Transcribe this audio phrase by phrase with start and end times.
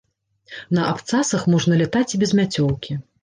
[0.77, 2.99] На абцасах можна лятаць і без мяцёлкі.